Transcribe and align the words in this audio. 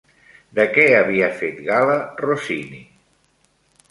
De 0.59 0.63
què 0.77 0.85
havia 0.99 1.27
fet 1.41 1.59
gala 1.69 1.99
Rossini? 2.23 2.83